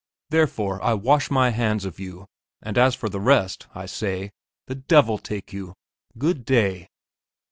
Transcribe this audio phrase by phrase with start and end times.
[0.31, 2.25] Therefore I wash my hands of you,
[2.63, 4.31] and as for the rest, I say,
[4.65, 5.75] 'The devil take you!'
[6.17, 6.89] Good day."